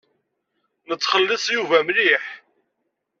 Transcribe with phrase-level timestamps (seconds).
[0.89, 2.25] Nettxelliṣ Yuba mliḥ.